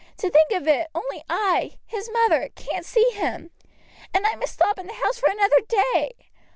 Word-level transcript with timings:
"To 0.17 0.31
think 0.31 0.49
of 0.51 0.67
it, 0.67 0.87
only 0.95 1.23
I, 1.29 1.77
his 1.85 2.09
mother, 2.11 2.49
can't 2.55 2.87
see 2.87 3.07
him! 3.11 3.51
And 4.15 4.25
I 4.25 4.33
must 4.33 4.55
stop 4.55 4.79
in 4.79 4.87
the 4.87 4.93
house 4.95 5.19
for 5.19 5.29
another 5.29 5.61
day! 5.69 6.15